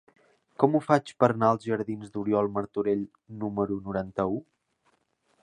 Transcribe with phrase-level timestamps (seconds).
[0.61, 3.05] Com ho faig per anar als jardins d'Oriol Martorell
[3.45, 4.43] número noranta-u?